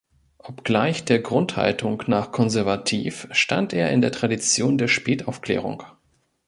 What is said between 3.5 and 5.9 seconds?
er in der Tradition der Spätaufklärung.